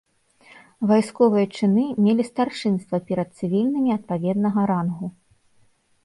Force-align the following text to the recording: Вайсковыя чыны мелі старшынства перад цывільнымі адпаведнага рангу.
Вайсковыя 0.91 1.47
чыны 1.57 1.83
мелі 2.05 2.23
старшынства 2.29 2.97
перад 3.09 3.29
цывільнымі 3.41 3.89
адпаведнага 3.97 4.61
рангу. 4.73 5.07